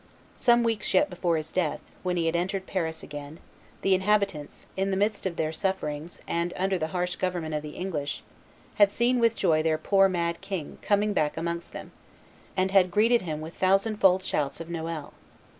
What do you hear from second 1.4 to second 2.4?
death, when he had